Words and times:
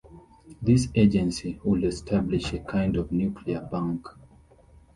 This 0.63 0.87
agency 0.95 1.59
would 1.63 1.83
establish 1.83 2.53
a 2.53 2.57
kind 2.57 2.97
of 2.97 3.11
nuclear 3.11 3.59
bank. 3.71 4.07